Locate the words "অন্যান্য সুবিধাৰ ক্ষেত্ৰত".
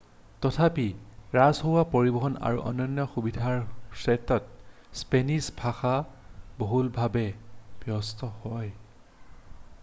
2.69-4.97